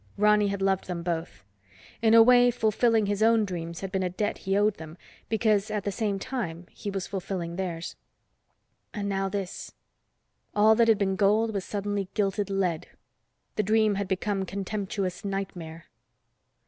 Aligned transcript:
Ronny 0.17 0.47
had 0.47 0.63
loved 0.63 0.87
them 0.87 1.03
both. 1.03 1.45
In 2.01 2.15
a 2.15 2.23
way 2.23 2.49
fulfilling 2.49 3.05
his 3.05 3.21
own 3.21 3.45
dreams 3.45 3.81
had 3.81 3.91
been 3.91 4.01
a 4.01 4.09
debt 4.09 4.39
he 4.39 4.57
owed 4.57 4.77
them, 4.77 4.97
because 5.29 5.69
at 5.69 5.83
the 5.83 5.91
same 5.91 6.17
time 6.17 6.65
he 6.71 6.89
was 6.89 7.05
fulfilling 7.05 7.55
theirs. 7.55 7.95
And 8.95 9.07
now 9.07 9.29
this. 9.29 9.75
All 10.55 10.73
that 10.73 10.87
had 10.87 10.97
been 10.97 11.17
gold, 11.17 11.53
was 11.53 11.65
suddenly 11.65 12.09
gilted 12.15 12.49
lead. 12.49 12.87
The 13.57 13.61
dream 13.61 13.93
had 13.93 14.07
become 14.07 14.43
contemptuous 14.43 15.23
nightmare. 15.23 15.85